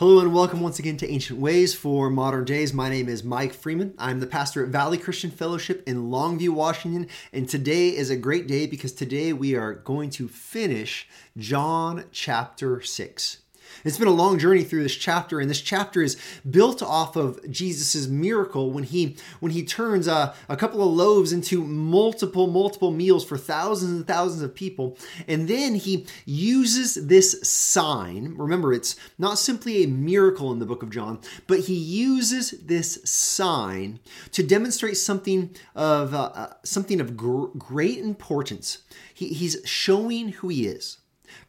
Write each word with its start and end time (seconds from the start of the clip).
Hello 0.00 0.18
and 0.18 0.32
welcome 0.32 0.62
once 0.62 0.78
again 0.78 0.96
to 0.96 1.10
Ancient 1.10 1.38
Ways 1.38 1.74
for 1.74 2.08
Modern 2.08 2.46
Days. 2.46 2.72
My 2.72 2.88
name 2.88 3.06
is 3.06 3.22
Mike 3.22 3.52
Freeman. 3.52 3.92
I'm 3.98 4.18
the 4.18 4.26
pastor 4.26 4.64
at 4.64 4.70
Valley 4.70 4.96
Christian 4.96 5.30
Fellowship 5.30 5.86
in 5.86 6.08
Longview, 6.08 6.48
Washington, 6.48 7.06
and 7.34 7.46
today 7.46 7.94
is 7.94 8.08
a 8.08 8.16
great 8.16 8.46
day 8.48 8.66
because 8.66 8.94
today 8.94 9.34
we 9.34 9.54
are 9.54 9.74
going 9.74 10.08
to 10.12 10.26
finish 10.26 11.06
John 11.36 12.04
chapter 12.12 12.80
6. 12.80 13.42
It's 13.84 13.98
been 13.98 14.08
a 14.08 14.12
long 14.12 14.38
journey 14.38 14.62
through 14.62 14.82
this 14.82 14.94
chapter, 14.94 15.40
and 15.40 15.48
this 15.48 15.60
chapter 15.60 16.02
is 16.02 16.16
built 16.48 16.82
off 16.82 17.16
of 17.16 17.38
Jesus' 17.50 18.06
miracle 18.06 18.70
when 18.70 18.84
he 18.84 19.16
when 19.40 19.52
he 19.52 19.64
turns 19.64 20.06
a, 20.06 20.34
a 20.48 20.56
couple 20.56 20.82
of 20.82 20.92
loaves 20.92 21.32
into 21.32 21.64
multiple, 21.64 22.46
multiple 22.46 22.90
meals 22.90 23.24
for 23.24 23.38
thousands 23.38 23.92
and 23.92 24.06
thousands 24.06 24.42
of 24.42 24.54
people. 24.54 24.98
And 25.26 25.48
then 25.48 25.74
he 25.74 26.06
uses 26.24 26.94
this 26.94 27.40
sign. 27.42 28.34
Remember, 28.36 28.72
it's 28.72 28.96
not 29.18 29.38
simply 29.38 29.82
a 29.82 29.88
miracle 29.88 30.52
in 30.52 30.58
the 30.58 30.66
book 30.66 30.82
of 30.82 30.90
John, 30.90 31.20
but 31.46 31.60
he 31.60 31.74
uses 31.74 32.50
this 32.50 33.00
sign 33.04 34.00
to 34.32 34.42
demonstrate 34.42 34.96
something 34.96 35.54
of 35.74 36.14
uh, 36.14 36.30
uh 36.34 36.52
something 36.64 37.00
of 37.00 37.16
gr- 37.16 37.46
great 37.56 37.98
importance. 37.98 38.78
He, 39.14 39.28
he's 39.28 39.56
showing 39.64 40.30
who 40.30 40.48
he 40.48 40.66
is. 40.66 40.98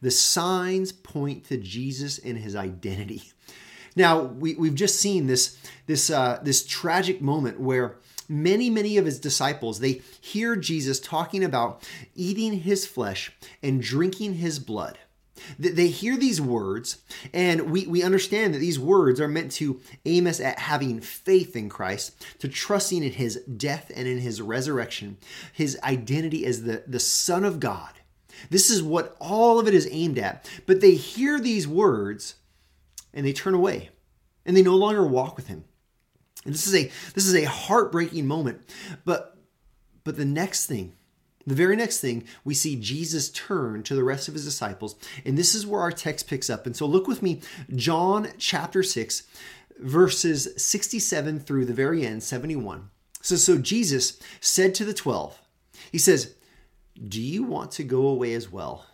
The 0.01 0.11
signs 0.11 0.91
point 0.91 1.45
to 1.45 1.57
Jesus 1.57 2.17
and 2.19 2.37
his 2.37 2.55
identity. 2.55 3.23
Now, 3.95 4.21
we, 4.21 4.55
we've 4.55 4.75
just 4.75 4.99
seen 4.99 5.27
this, 5.27 5.57
this, 5.85 6.09
uh, 6.09 6.39
this 6.43 6.65
tragic 6.65 7.21
moment 7.21 7.59
where 7.59 7.97
many, 8.29 8.69
many 8.69 8.97
of 8.97 9.05
his 9.05 9.19
disciples, 9.19 9.79
they 9.79 10.01
hear 10.21 10.55
Jesus 10.55 10.99
talking 10.99 11.43
about 11.43 11.83
eating 12.15 12.61
his 12.61 12.85
flesh 12.85 13.31
and 13.61 13.81
drinking 13.81 14.35
his 14.35 14.59
blood. 14.59 14.97
They 15.57 15.87
hear 15.87 16.17
these 16.17 16.39
words, 16.39 17.01
and 17.33 17.71
we, 17.71 17.87
we 17.87 18.03
understand 18.03 18.53
that 18.53 18.59
these 18.59 18.79
words 18.79 19.19
are 19.19 19.27
meant 19.27 19.51
to 19.53 19.81
aim 20.05 20.27
us 20.27 20.39
at 20.39 20.59
having 20.59 20.99
faith 21.01 21.55
in 21.55 21.67
Christ, 21.67 22.13
to 22.39 22.47
trusting 22.47 23.03
in 23.03 23.13
his 23.13 23.37
death 23.37 23.91
and 23.95 24.07
in 24.07 24.19
his 24.19 24.39
resurrection, 24.39 25.17
his 25.51 25.79
identity 25.83 26.45
as 26.45 26.63
the, 26.63 26.83
the 26.85 26.99
Son 26.99 27.43
of 27.43 27.59
God 27.59 28.00
this 28.49 28.69
is 28.69 28.81
what 28.81 29.15
all 29.19 29.59
of 29.59 29.67
it 29.67 29.73
is 29.73 29.87
aimed 29.91 30.17
at. 30.17 30.49
But 30.65 30.81
they 30.81 30.95
hear 30.95 31.39
these 31.39 31.67
words 31.67 32.35
and 33.13 33.25
they 33.25 33.33
turn 33.33 33.53
away 33.53 33.89
and 34.45 34.55
they 34.55 34.61
no 34.61 34.75
longer 34.75 35.05
walk 35.05 35.35
with 35.35 35.47
him. 35.47 35.63
And 36.45 36.53
this 36.53 36.67
is 36.67 36.75
a 36.75 36.91
this 37.13 37.27
is 37.27 37.35
a 37.35 37.45
heartbreaking 37.45 38.25
moment. 38.25 38.61
But 39.05 39.37
but 40.03 40.17
the 40.17 40.25
next 40.25 40.65
thing, 40.65 40.93
the 41.45 41.55
very 41.55 41.75
next 41.75 42.01
thing, 42.01 42.23
we 42.43 42.53
see 42.53 42.75
Jesus 42.75 43.29
turn 43.29 43.83
to 43.83 43.95
the 43.95 44.03
rest 44.03 44.27
of 44.27 44.33
his 44.33 44.45
disciples. 44.45 44.95
And 45.25 45.37
this 45.37 45.53
is 45.53 45.67
where 45.67 45.81
our 45.81 45.91
text 45.91 46.27
picks 46.27 46.49
up. 46.49 46.65
And 46.65 46.75
so 46.75 46.85
look 46.85 47.07
with 47.07 47.21
me, 47.21 47.41
John 47.75 48.29
chapter 48.39 48.81
6, 48.81 49.23
verses 49.79 50.49
67 50.57 51.39
through 51.39 51.65
the 51.65 51.73
very 51.73 52.05
end, 52.05 52.23
71. 52.23 52.89
So 53.21 53.35
so 53.35 53.57
Jesus 53.57 54.19
said 54.39 54.73
to 54.75 54.85
the 54.85 54.93
12, 54.93 55.39
he 55.91 55.99
says, 55.99 56.33
do 57.07 57.21
you 57.21 57.43
want 57.43 57.71
to 57.73 57.83
go 57.83 58.07
away 58.07 58.33
as 58.33 58.51
well? 58.51 58.85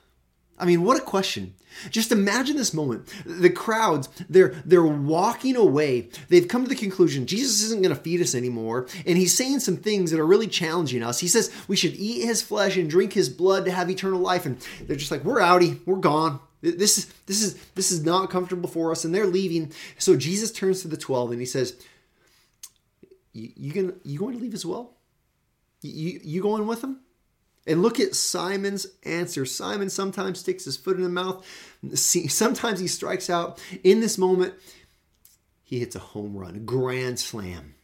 I 0.59 0.65
mean, 0.65 0.83
what 0.83 0.97
a 0.97 1.03
question. 1.03 1.53
Just 1.91 2.11
imagine 2.11 2.57
this 2.57 2.73
moment. 2.73 3.07
The 3.25 3.49
crowds, 3.49 4.09
they're 4.27 4.55
they're 4.65 4.83
walking 4.83 5.55
away. 5.55 6.09
They've 6.29 6.47
come 6.47 6.63
to 6.63 6.69
the 6.69 6.75
conclusion 6.75 7.27
Jesus 7.27 7.61
isn't 7.63 7.83
going 7.83 7.95
to 7.95 8.01
feed 8.01 8.21
us 8.21 8.33
anymore, 8.33 8.87
and 9.05 9.17
he's 9.17 9.35
saying 9.35 9.59
some 9.59 9.77
things 9.77 10.09
that 10.09 10.19
are 10.19 10.25
really 10.25 10.47
challenging 10.47 11.03
us. 11.03 11.19
He 11.19 11.27
says 11.27 11.51
we 11.67 11.75
should 11.75 11.93
eat 11.93 12.25
his 12.25 12.41
flesh 12.41 12.75
and 12.75 12.89
drink 12.89 13.13
his 13.13 13.29
blood 13.29 13.65
to 13.65 13.71
have 13.71 13.89
eternal 13.89 14.19
life, 14.19 14.47
and 14.47 14.57
they're 14.87 14.95
just 14.95 15.11
like, 15.11 15.23
"We're 15.23 15.39
outie. 15.39 15.79
We're 15.85 15.97
gone. 15.97 16.39
This 16.61 16.97
is 16.97 17.13
this 17.27 17.43
is 17.43 17.53
this 17.75 17.91
is 17.91 18.03
not 18.03 18.31
comfortable 18.31 18.69
for 18.69 18.91
us." 18.91 19.05
And 19.05 19.13
they're 19.13 19.27
leaving. 19.27 19.71
So 19.99 20.17
Jesus 20.17 20.51
turns 20.51 20.81
to 20.81 20.87
the 20.87 20.97
12 20.97 21.31
and 21.31 21.39
he 21.39 21.45
says, 21.45 21.75
"You, 23.33 23.51
you 23.55 23.73
going 23.73 23.93
you 24.03 24.17
going 24.17 24.35
to 24.35 24.41
leave 24.41 24.55
as 24.55 24.65
well? 24.65 24.95
You 25.83 26.19
you 26.23 26.41
going 26.41 26.65
with 26.65 26.81
them?" 26.81 27.01
And 27.67 27.81
look 27.81 27.99
at 27.99 28.15
Simon's 28.15 28.87
answer. 29.03 29.45
Simon 29.45 29.89
sometimes 29.89 30.39
sticks 30.39 30.65
his 30.65 30.77
foot 30.77 30.95
in 30.95 31.03
the 31.03 31.09
mouth. 31.09 31.45
Sometimes 31.93 32.79
he 32.79 32.87
strikes 32.87 33.29
out. 33.29 33.61
In 33.83 33.99
this 33.99 34.17
moment, 34.17 34.53
he 35.63 35.79
hits 35.79 35.95
a 35.95 35.99
home 35.99 36.35
run, 36.35 36.55
a 36.55 36.59
grand 36.59 37.19
slam. 37.19 37.75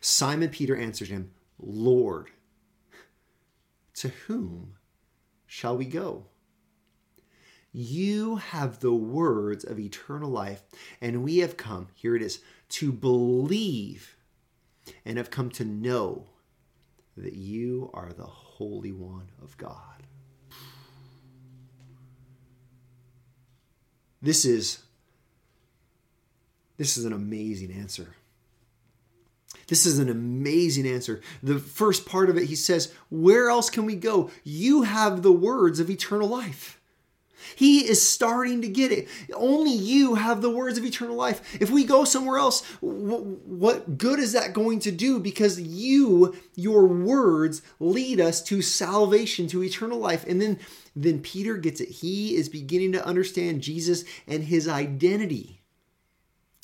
Simon 0.00 0.48
Peter 0.48 0.74
answered 0.74 1.08
him, 1.08 1.32
Lord, 1.58 2.30
to 3.96 4.08
whom 4.26 4.76
shall 5.46 5.76
we 5.76 5.84
go? 5.84 6.24
You 7.72 8.36
have 8.36 8.80
the 8.80 8.94
words 8.94 9.64
of 9.64 9.78
eternal 9.78 10.30
life, 10.30 10.62
and 11.00 11.22
we 11.22 11.38
have 11.38 11.56
come, 11.56 11.88
here 11.94 12.16
it 12.16 12.22
is, 12.22 12.40
to 12.70 12.90
believe 12.90 14.16
and 15.04 15.18
have 15.18 15.30
come 15.30 15.50
to 15.50 15.64
know 15.64 16.26
that 17.20 17.34
you 17.34 17.90
are 17.94 18.12
the 18.12 18.24
Holy 18.24 18.92
One 18.92 19.28
of 19.42 19.56
God. 19.56 19.76
This 24.22 24.44
is 24.44 24.82
this 26.76 26.96
is 26.96 27.04
an 27.04 27.12
amazing 27.12 27.72
answer. 27.72 28.14
This 29.66 29.86
is 29.86 29.98
an 29.98 30.08
amazing 30.08 30.86
answer. 30.86 31.20
The 31.42 31.58
first 31.58 32.06
part 32.06 32.30
of 32.30 32.36
it, 32.36 32.46
he 32.46 32.56
says, 32.56 32.92
Where 33.10 33.50
else 33.50 33.70
can 33.70 33.84
we 33.84 33.94
go? 33.94 34.30
You 34.42 34.82
have 34.82 35.22
the 35.22 35.30
words 35.32 35.78
of 35.78 35.90
eternal 35.90 36.28
life. 36.28 36.79
He 37.56 37.88
is 37.88 38.06
starting 38.06 38.62
to 38.62 38.68
get 38.68 38.92
it. 38.92 39.08
Only 39.34 39.72
you 39.72 40.16
have 40.16 40.42
the 40.42 40.50
words 40.50 40.78
of 40.78 40.84
eternal 40.84 41.16
life. 41.16 41.60
If 41.60 41.70
we 41.70 41.84
go 41.84 42.04
somewhere 42.04 42.38
else, 42.38 42.64
what 42.80 43.98
good 43.98 44.18
is 44.18 44.32
that 44.32 44.52
going 44.52 44.78
to 44.80 44.90
do? 44.90 45.18
Because 45.18 45.60
you, 45.60 46.36
your 46.54 46.86
words, 46.86 47.62
lead 47.78 48.20
us 48.20 48.42
to 48.44 48.62
salvation, 48.62 49.46
to 49.48 49.62
eternal 49.62 49.98
life. 49.98 50.24
And 50.26 50.40
then, 50.40 50.58
then 50.94 51.20
Peter 51.20 51.56
gets 51.56 51.80
it. 51.80 51.88
He 51.88 52.36
is 52.36 52.48
beginning 52.48 52.92
to 52.92 53.06
understand 53.06 53.62
Jesus 53.62 54.04
and 54.26 54.44
his 54.44 54.68
identity. 54.68 55.60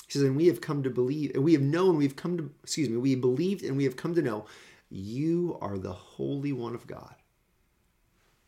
He 0.06 0.12
says, 0.12 0.22
and 0.22 0.36
we 0.36 0.47
have 0.47 0.60
come 0.60 0.84
to 0.84 0.91
believe, 0.91 1.32
and 1.34 1.42
we 1.42 1.53
have 1.54 1.62
known, 1.62 1.97
we've 1.97 2.15
come 2.15 2.38
to, 2.38 2.50
excuse 2.62 2.88
me, 2.88 2.97
we 2.97 3.16
believed 3.16 3.65
and 3.65 3.76
we 3.76 3.84
have 3.84 3.97
come 3.97 4.15
to 4.15 4.22
know 4.22 4.47
you 4.88 5.59
are 5.60 5.78
the 5.78 5.92
Holy 5.92 6.53
One 6.53 6.75
of 6.75 6.86
God. 6.86 7.16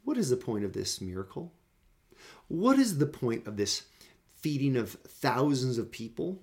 What 0.04 0.16
is 0.16 0.30
the 0.30 0.36
point 0.36 0.64
of 0.64 0.72
this 0.72 1.00
miracle? 1.00 1.52
What 2.48 2.78
is 2.78 2.98
the 2.98 3.06
point 3.06 3.46
of 3.46 3.56
this 3.56 3.82
feeding 4.34 4.76
of 4.76 4.92
thousands 4.92 5.78
of 5.78 5.90
people? 5.90 6.40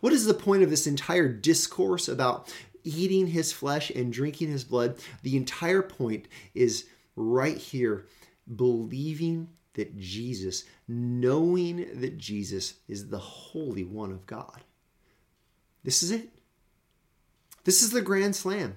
What 0.00 0.12
is 0.12 0.26
the 0.26 0.34
point 0.34 0.62
of 0.62 0.70
this 0.70 0.86
entire 0.86 1.28
discourse 1.28 2.08
about 2.08 2.52
eating 2.84 3.28
his 3.28 3.52
flesh 3.52 3.90
and 3.90 4.12
drinking 4.12 4.48
his 4.48 4.64
blood? 4.64 4.98
The 5.22 5.36
entire 5.36 5.82
point 5.82 6.28
is 6.54 6.86
right 7.16 7.56
here 7.56 8.06
believing 8.56 9.48
that 9.74 9.96
Jesus, 9.98 10.64
knowing 10.88 12.00
that 12.00 12.18
Jesus 12.18 12.74
is 12.88 13.08
the 13.08 13.18
Holy 13.18 13.84
One 13.84 14.10
of 14.10 14.26
God. 14.26 14.64
This 15.84 16.02
is 16.02 16.10
it. 16.10 16.30
This 17.64 17.82
is 17.82 17.90
the 17.90 18.02
Grand 18.02 18.34
Slam. 18.34 18.76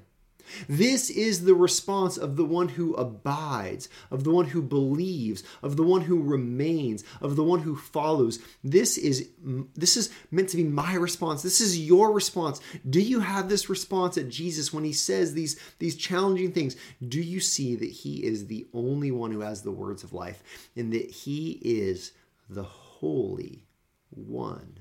This 0.67 1.09
is 1.09 1.45
the 1.45 1.53
response 1.53 2.17
of 2.17 2.35
the 2.35 2.45
one 2.45 2.69
who 2.69 2.93
abides, 2.95 3.89
of 4.09 4.23
the 4.23 4.31
one 4.31 4.45
who 4.45 4.61
believes, 4.61 5.43
of 5.61 5.77
the 5.77 5.83
one 5.83 6.01
who 6.01 6.21
remains, 6.21 7.03
of 7.21 7.35
the 7.35 7.43
one 7.43 7.61
who 7.61 7.75
follows. 7.75 8.39
This 8.63 8.97
is 8.97 9.29
this 9.75 9.97
is 9.97 10.09
meant 10.29 10.49
to 10.49 10.57
be 10.57 10.63
my 10.63 10.93
response. 10.93 11.41
This 11.41 11.61
is 11.61 11.79
your 11.79 12.11
response. 12.11 12.59
Do 12.89 12.99
you 12.99 13.19
have 13.19 13.49
this 13.49 13.69
response 13.69 14.17
at 14.17 14.29
Jesus 14.29 14.73
when 14.73 14.83
he 14.83 14.93
says 14.93 15.33
these 15.33 15.59
these 15.79 15.95
challenging 15.95 16.51
things? 16.51 16.75
Do 17.05 17.21
you 17.21 17.39
see 17.39 17.75
that 17.75 17.89
he 17.89 18.23
is 18.23 18.47
the 18.47 18.67
only 18.73 19.11
one 19.11 19.31
who 19.31 19.41
has 19.41 19.61
the 19.61 19.71
words 19.71 20.03
of 20.03 20.13
life 20.13 20.43
and 20.75 20.93
that 20.93 21.09
he 21.09 21.59
is 21.63 22.11
the 22.49 22.63
holy 22.63 23.65
one 24.09 24.79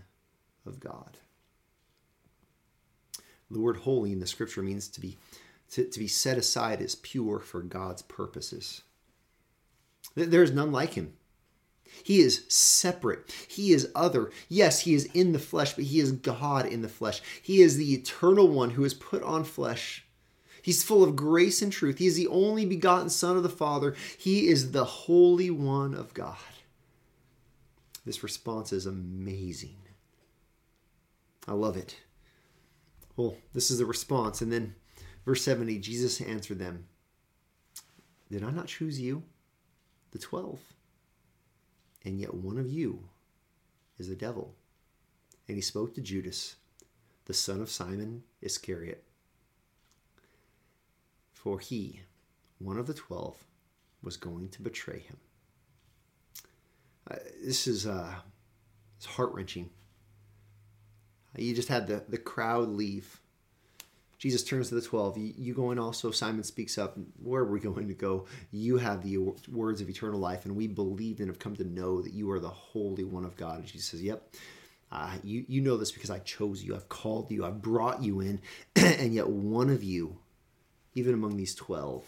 of 0.66 0.80
God? 0.80 1.18
The 3.50 3.60
word 3.60 3.78
holy 3.78 4.12
in 4.12 4.20
the 4.20 4.26
scripture 4.26 4.62
means 4.62 4.88
to 4.88 5.00
be 5.00 5.18
to, 5.72 5.84
to 5.84 5.98
be 5.98 6.08
set 6.08 6.38
aside 6.38 6.80
as 6.80 6.94
pure 6.94 7.38
for 7.38 7.62
God's 7.62 8.02
purposes. 8.02 8.82
There 10.14 10.42
is 10.42 10.52
none 10.52 10.72
like 10.72 10.94
him. 10.94 11.14
He 12.02 12.20
is 12.20 12.44
separate. 12.48 13.30
He 13.48 13.72
is 13.72 13.90
other. 13.94 14.30
Yes, 14.48 14.80
he 14.80 14.94
is 14.94 15.06
in 15.06 15.32
the 15.32 15.38
flesh, 15.38 15.74
but 15.74 15.84
he 15.84 16.00
is 16.00 16.12
God 16.12 16.66
in 16.66 16.82
the 16.82 16.88
flesh. 16.88 17.20
He 17.42 17.60
is 17.60 17.76
the 17.76 17.92
eternal 17.92 18.48
one 18.48 18.70
who 18.70 18.84
is 18.84 18.94
put 18.94 19.22
on 19.22 19.44
flesh. 19.44 20.06
He's 20.62 20.84
full 20.84 21.02
of 21.02 21.16
grace 21.16 21.62
and 21.62 21.72
truth. 21.72 21.98
He 21.98 22.06
is 22.06 22.16
the 22.16 22.28
only 22.28 22.66
begotten 22.66 23.10
Son 23.10 23.36
of 23.36 23.42
the 23.42 23.48
Father. 23.48 23.94
He 24.18 24.48
is 24.48 24.72
the 24.72 24.84
Holy 24.84 25.50
One 25.50 25.94
of 25.94 26.14
God. 26.14 26.36
This 28.04 28.22
response 28.22 28.72
is 28.72 28.86
amazing. 28.86 29.76
I 31.48 31.52
love 31.52 31.76
it. 31.76 31.96
Well, 33.16 33.36
this 33.52 33.70
is 33.70 33.78
the 33.78 33.86
response. 33.86 34.40
And 34.40 34.52
then 34.52 34.74
Verse 35.30 35.44
70 35.44 35.78
Jesus 35.78 36.20
answered 36.20 36.58
them, 36.58 36.86
Did 38.32 38.42
I 38.42 38.50
not 38.50 38.66
choose 38.66 39.00
you, 39.00 39.22
the 40.10 40.18
twelve? 40.18 40.58
And 42.04 42.18
yet 42.18 42.34
one 42.34 42.58
of 42.58 42.68
you 42.68 43.04
is 43.96 44.10
a 44.10 44.16
devil. 44.16 44.56
and 45.46 45.56
he 45.56 45.60
spoke 45.60 45.94
to 45.94 46.00
Judas, 46.00 46.56
the 47.26 47.32
son 47.32 47.60
of 47.60 47.70
Simon 47.70 48.24
Iscariot. 48.42 49.04
For 51.32 51.60
he, 51.60 52.00
one 52.58 52.76
of 52.76 52.88
the 52.88 52.94
twelve, 52.94 53.36
was 54.02 54.16
going 54.16 54.48
to 54.48 54.62
betray 54.62 54.98
him. 54.98 55.18
Uh, 57.08 57.18
this 57.40 57.68
is 57.68 57.86
uh, 57.86 58.14
it's 58.96 59.06
heart 59.06 59.32
wrenching. 59.32 59.70
You 61.36 61.54
just 61.54 61.68
had 61.68 61.86
the, 61.86 62.02
the 62.08 62.18
crowd 62.18 62.68
leave. 62.70 63.20
Jesus 64.20 64.44
turns 64.44 64.68
to 64.68 64.74
the 64.74 64.82
12. 64.82 65.16
You, 65.16 65.34
you 65.38 65.54
going 65.54 65.78
also? 65.78 66.10
Simon 66.10 66.44
speaks 66.44 66.76
up. 66.76 66.94
Where 67.22 67.40
are 67.40 67.50
we 67.50 67.58
going 67.58 67.88
to 67.88 67.94
go? 67.94 68.26
You 68.52 68.76
have 68.76 69.02
the 69.02 69.16
words 69.50 69.80
of 69.80 69.88
eternal 69.88 70.20
life, 70.20 70.44
and 70.44 70.54
we 70.54 70.66
believe 70.66 71.20
and 71.20 71.28
have 71.28 71.38
come 71.38 71.56
to 71.56 71.64
know 71.64 72.02
that 72.02 72.12
you 72.12 72.30
are 72.30 72.38
the 72.38 72.50
Holy 72.50 73.02
One 73.02 73.24
of 73.24 73.34
God. 73.38 73.60
And 73.60 73.66
Jesus 73.66 73.88
says, 73.88 74.02
Yep. 74.02 74.22
Uh, 74.92 75.12
you, 75.22 75.44
you 75.48 75.62
know 75.62 75.76
this 75.76 75.92
because 75.92 76.10
I 76.10 76.18
chose 76.18 76.62
you. 76.62 76.74
I've 76.74 76.88
called 76.88 77.30
you. 77.30 77.46
I've 77.46 77.62
brought 77.62 78.02
you 78.02 78.20
in. 78.20 78.40
and 78.76 79.14
yet, 79.14 79.28
one 79.28 79.70
of 79.70 79.82
you, 79.82 80.18
even 80.94 81.14
among 81.14 81.36
these 81.36 81.54
12, 81.54 82.04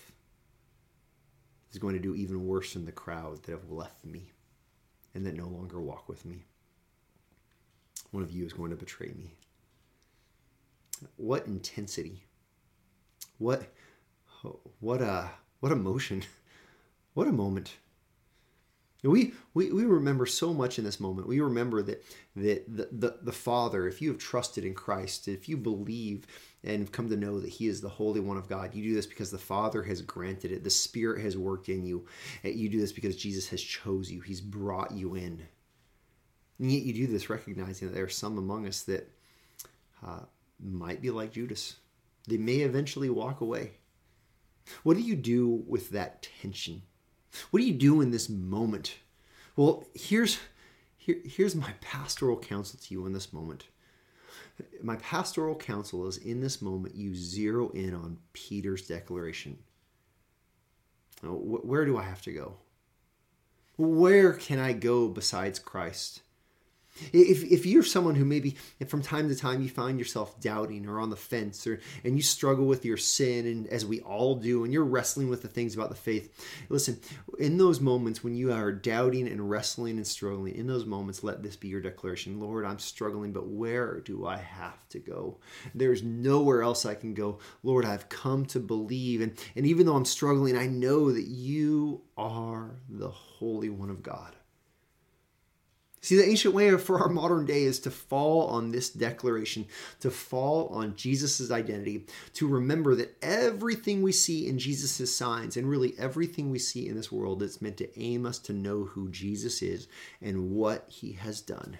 is 1.70 1.78
going 1.78 1.94
to 1.94 2.00
do 2.02 2.14
even 2.14 2.46
worse 2.46 2.74
than 2.74 2.84
the 2.84 2.92
crowd 2.92 3.42
that 3.44 3.52
have 3.52 3.70
left 3.70 4.04
me 4.04 4.32
and 5.14 5.24
that 5.24 5.36
no 5.36 5.46
longer 5.46 5.80
walk 5.80 6.08
with 6.08 6.26
me. 6.26 6.44
One 8.10 8.22
of 8.22 8.32
you 8.32 8.44
is 8.44 8.52
going 8.52 8.70
to 8.70 8.76
betray 8.76 9.12
me. 9.16 9.32
What 11.16 11.46
intensity. 11.46 12.24
What 13.38 13.72
what 14.80 15.00
a 15.00 15.30
what 15.60 15.72
emotion. 15.72 16.24
What 17.14 17.28
a 17.28 17.32
moment. 17.32 17.76
We, 19.02 19.34
we, 19.52 19.72
we 19.72 19.84
remember 19.84 20.26
so 20.26 20.54
much 20.54 20.78
in 20.78 20.84
this 20.84 21.00
moment. 21.00 21.26
We 21.26 21.40
remember 21.40 21.82
that, 21.82 22.04
that 22.36 22.76
the, 22.76 22.88
the, 22.92 23.18
the 23.20 23.32
Father, 23.32 23.88
if 23.88 24.00
you 24.00 24.10
have 24.10 24.18
trusted 24.18 24.64
in 24.64 24.74
Christ, 24.74 25.26
if 25.26 25.48
you 25.48 25.56
believe 25.56 26.24
and 26.62 26.90
come 26.90 27.10
to 27.10 27.16
know 27.16 27.40
that 27.40 27.50
He 27.50 27.66
is 27.66 27.80
the 27.80 27.88
Holy 27.88 28.20
One 28.20 28.36
of 28.36 28.48
God, 28.48 28.74
you 28.74 28.82
do 28.84 28.94
this 28.94 29.06
because 29.06 29.32
the 29.32 29.38
Father 29.38 29.82
has 29.82 30.02
granted 30.02 30.52
it. 30.52 30.62
The 30.62 30.70
Spirit 30.70 31.20
has 31.22 31.36
worked 31.36 31.68
in 31.68 31.84
you. 31.84 32.06
You 32.44 32.68
do 32.68 32.78
this 32.78 32.92
because 32.92 33.16
Jesus 33.16 33.48
has 33.48 33.60
chose 33.60 34.10
you. 34.10 34.20
He's 34.20 34.40
brought 34.40 34.92
you 34.92 35.16
in. 35.16 35.42
And 36.60 36.70
yet 36.70 36.84
you 36.84 36.92
do 36.92 37.08
this 37.08 37.28
recognizing 37.28 37.88
that 37.88 37.94
there 37.94 38.04
are 38.04 38.08
some 38.08 38.38
among 38.38 38.68
us 38.68 38.82
that 38.84 39.10
uh, 40.06 40.20
might 40.62 41.00
be 41.00 41.10
like 41.10 41.32
Judas. 41.32 41.76
They 42.26 42.36
may 42.36 42.58
eventually 42.58 43.10
walk 43.10 43.40
away. 43.40 43.72
What 44.82 44.96
do 44.96 45.02
you 45.02 45.16
do 45.16 45.64
with 45.66 45.90
that 45.90 46.28
tension? 46.40 46.82
What 47.50 47.60
do 47.60 47.66
you 47.66 47.74
do 47.74 48.00
in 48.00 48.10
this 48.10 48.28
moment? 48.28 48.96
Well, 49.56 49.84
here's 49.94 50.38
here, 50.96 51.18
here's 51.24 51.56
my 51.56 51.74
pastoral 51.80 52.38
counsel 52.38 52.78
to 52.80 52.94
you 52.94 53.06
in 53.06 53.12
this 53.12 53.32
moment. 53.32 53.64
My 54.82 54.96
pastoral 54.96 55.56
counsel 55.56 56.06
is 56.06 56.18
in 56.18 56.40
this 56.40 56.62
moment 56.62 56.94
you 56.94 57.14
zero 57.14 57.70
in 57.70 57.94
on 57.94 58.18
Peter's 58.32 58.86
declaration. 58.86 59.58
Where 61.22 61.84
do 61.84 61.98
I 61.98 62.02
have 62.02 62.22
to 62.22 62.32
go? 62.32 62.56
Where 63.76 64.32
can 64.32 64.58
I 64.58 64.72
go 64.72 65.08
besides 65.08 65.58
Christ? 65.58 66.22
If, 67.12 67.42
if 67.44 67.64
you're 67.64 67.82
someone 67.82 68.14
who 68.14 68.24
maybe 68.24 68.56
from 68.86 69.00
time 69.00 69.28
to 69.28 69.34
time 69.34 69.62
you 69.62 69.68
find 69.68 69.98
yourself 69.98 70.38
doubting 70.40 70.86
or 70.86 71.00
on 71.00 71.08
the 71.08 71.16
fence 71.16 71.66
or 71.66 71.80
and 72.04 72.16
you 72.16 72.22
struggle 72.22 72.66
with 72.66 72.84
your 72.84 72.98
sin 72.98 73.46
and 73.46 73.66
as 73.68 73.86
we 73.86 74.00
all 74.00 74.34
do 74.34 74.64
and 74.64 74.72
you're 74.72 74.84
wrestling 74.84 75.28
with 75.28 75.40
the 75.40 75.48
things 75.48 75.74
about 75.74 75.88
the 75.88 75.94
faith 75.94 76.30
listen 76.68 77.00
in 77.38 77.56
those 77.56 77.80
moments 77.80 78.22
when 78.22 78.34
you 78.34 78.52
are 78.52 78.70
doubting 78.70 79.26
and 79.26 79.48
wrestling 79.48 79.96
and 79.96 80.06
struggling 80.06 80.54
in 80.54 80.66
those 80.66 80.84
moments 80.84 81.24
let 81.24 81.42
this 81.42 81.56
be 81.56 81.68
your 81.68 81.80
declaration. 81.80 82.38
Lord 82.38 82.64
i'm 82.66 82.78
struggling 82.78 83.32
but 83.32 83.48
where 83.48 84.00
do 84.00 84.26
i 84.26 84.36
have 84.36 84.86
to 84.90 84.98
go? 84.98 85.38
There's 85.74 86.02
nowhere 86.02 86.62
else 86.62 86.84
i 86.84 86.94
can 86.94 87.14
go. 87.14 87.38
Lord 87.62 87.86
i've 87.86 88.08
come 88.10 88.44
to 88.46 88.60
believe. 88.60 89.22
And 89.22 89.32
and 89.56 89.66
even 89.66 89.86
though 89.86 89.96
i'm 89.96 90.04
struggling 90.04 90.56
i 90.56 90.66
know 90.66 91.10
that 91.10 91.26
you 91.26 92.02
are 92.18 92.76
the 92.88 93.10
holy 93.10 93.70
one 93.70 93.90
of 93.90 94.02
god 94.02 94.36
See, 96.04 96.16
the 96.16 96.28
ancient 96.28 96.52
way 96.52 96.76
for 96.78 96.98
our 96.98 97.08
modern 97.08 97.46
day 97.46 97.62
is 97.62 97.78
to 97.80 97.90
fall 97.90 98.48
on 98.48 98.72
this 98.72 98.90
declaration, 98.90 99.66
to 100.00 100.10
fall 100.10 100.66
on 100.70 100.96
Jesus' 100.96 101.52
identity, 101.52 102.06
to 102.34 102.48
remember 102.48 102.96
that 102.96 103.16
everything 103.22 104.02
we 104.02 104.10
see 104.10 104.48
in 104.48 104.58
Jesus' 104.58 105.16
signs, 105.16 105.56
and 105.56 105.70
really 105.70 105.94
everything 105.96 106.50
we 106.50 106.58
see 106.58 106.88
in 106.88 106.96
this 106.96 107.12
world, 107.12 107.40
is 107.40 107.62
meant 107.62 107.76
to 107.76 108.00
aim 108.00 108.26
us 108.26 108.40
to 108.40 108.52
know 108.52 108.82
who 108.82 109.10
Jesus 109.10 109.62
is 109.62 109.86
and 110.20 110.50
what 110.50 110.86
he 110.88 111.12
has 111.12 111.40
done. 111.40 111.78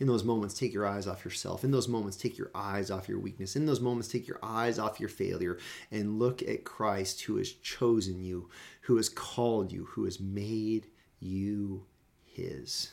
In 0.00 0.08
those 0.08 0.24
moments, 0.24 0.54
take 0.54 0.72
your 0.72 0.86
eyes 0.86 1.06
off 1.06 1.24
yourself. 1.24 1.62
In 1.62 1.70
those 1.70 1.86
moments, 1.86 2.16
take 2.16 2.36
your 2.36 2.50
eyes 2.52 2.90
off 2.90 3.08
your 3.08 3.20
weakness. 3.20 3.54
In 3.54 3.66
those 3.66 3.80
moments, 3.80 4.08
take 4.08 4.26
your 4.26 4.40
eyes 4.42 4.76
off 4.76 4.98
your 4.98 5.08
failure 5.08 5.58
and 5.92 6.18
look 6.18 6.42
at 6.42 6.64
Christ 6.64 7.20
who 7.22 7.36
has 7.36 7.52
chosen 7.52 8.24
you, 8.24 8.48
who 8.80 8.96
has 8.96 9.08
called 9.08 9.70
you, 9.70 9.84
who 9.84 10.04
has 10.04 10.18
made 10.18 10.88
you 11.20 11.84
his. 12.32 12.92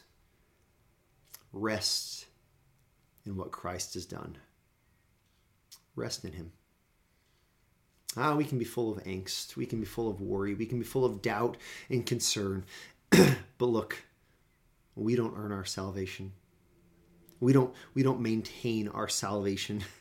Rest 1.53 2.25
in 3.25 3.35
what 3.35 3.51
Christ 3.51 3.93
has 3.95 4.05
done. 4.05 4.37
Rest 5.95 6.23
in 6.25 6.33
him. 6.33 6.51
Ah, 8.15 8.35
we 8.35 8.45
can 8.45 8.57
be 8.57 8.65
full 8.65 8.91
of 8.91 9.03
angst. 9.03 9.55
We 9.55 9.65
can 9.65 9.79
be 9.79 9.85
full 9.85 10.09
of 10.09 10.21
worry. 10.21 10.53
We 10.53 10.65
can 10.65 10.79
be 10.79 10.85
full 10.85 11.05
of 11.05 11.21
doubt 11.21 11.57
and 11.89 12.05
concern. 12.05 12.65
but 13.09 13.35
look, 13.65 14.03
we 14.95 15.15
don't 15.15 15.35
earn 15.37 15.51
our 15.51 15.65
salvation. 15.65 16.33
We 17.39 17.53
don't 17.53 17.73
we 17.93 18.03
don't 18.03 18.21
maintain 18.21 18.87
our 18.87 19.07
salvation. 19.07 19.83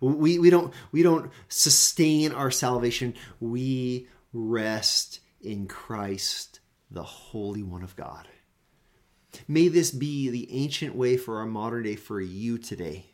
We, 0.00 0.38
we 0.38 0.48
don't 0.48 0.72
we 0.92 1.02
don't 1.02 1.32
sustain 1.48 2.30
our 2.30 2.52
salvation. 2.52 3.14
We 3.40 4.06
rest 4.32 5.18
in 5.40 5.66
Christ, 5.66 6.60
the 6.88 7.02
Holy 7.02 7.64
One 7.64 7.82
of 7.82 7.96
God. 7.96 8.28
May 9.46 9.68
this 9.68 9.90
be 9.90 10.28
the 10.28 10.52
ancient 10.52 10.94
way 10.94 11.16
for 11.16 11.38
our 11.38 11.46
modern 11.46 11.84
day 11.84 11.96
for 11.96 12.20
you 12.20 12.58
today. 12.58 13.06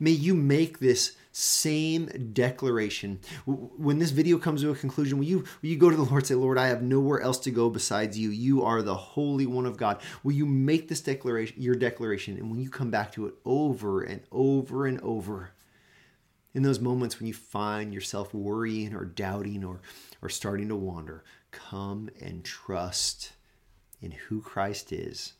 May 0.00 0.12
you 0.12 0.34
make 0.34 0.78
this 0.78 1.16
same 1.32 2.06
declaration. 2.32 3.20
When 3.44 3.98
this 3.98 4.10
video 4.10 4.38
comes 4.38 4.62
to 4.62 4.70
a 4.70 4.74
conclusion, 4.74 5.18
will 5.18 5.26
you, 5.26 5.38
will 5.38 5.68
you 5.68 5.76
go 5.76 5.90
to 5.90 5.96
the 5.96 6.02
Lord 6.02 6.22
and 6.22 6.26
say, 6.26 6.34
Lord, 6.34 6.58
I 6.58 6.68
have 6.68 6.82
nowhere 6.82 7.20
else 7.20 7.38
to 7.40 7.50
go 7.50 7.68
besides 7.68 8.18
you. 8.18 8.30
You 8.30 8.62
are 8.64 8.82
the 8.82 8.94
Holy 8.94 9.46
One 9.46 9.66
of 9.66 9.76
God. 9.76 10.00
Will 10.22 10.32
you 10.32 10.46
make 10.46 10.88
this 10.88 11.00
declaration, 11.00 11.60
your 11.60 11.74
declaration, 11.74 12.36
and 12.36 12.50
when 12.50 12.60
you 12.60 12.70
come 12.70 12.90
back 12.90 13.12
to 13.12 13.26
it 13.26 13.34
over 13.44 14.02
and 14.02 14.22
over 14.32 14.86
and 14.86 15.00
over, 15.00 15.50
in 16.54 16.62
those 16.62 16.80
moments 16.80 17.20
when 17.20 17.26
you 17.26 17.34
find 17.34 17.92
yourself 17.92 18.32
worrying 18.32 18.94
or 18.94 19.04
doubting 19.04 19.62
or, 19.62 19.82
or 20.22 20.30
starting 20.30 20.68
to 20.68 20.76
wander, 20.76 21.22
come 21.50 22.08
and 22.20 22.44
trust 22.44 23.32
in 24.00 24.10
who 24.12 24.40
Christ 24.40 24.92
is 24.92 25.34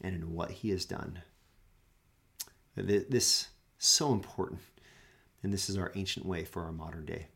and 0.00 0.14
in 0.14 0.32
what 0.32 0.50
he 0.50 0.70
has 0.70 0.84
done. 0.84 1.22
This 2.76 3.04
is 3.10 3.48
so 3.78 4.12
important, 4.12 4.60
and 5.42 5.52
this 5.52 5.68
is 5.68 5.76
our 5.76 5.92
ancient 5.94 6.24
way 6.24 6.44
for 6.44 6.62
our 6.62 6.72
modern 6.72 7.04
day. 7.04 7.26